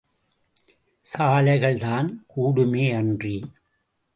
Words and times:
சாலைகள்தான் 1.05 2.09
கூடுமே 2.35 2.95
அன்றி. 2.95 3.51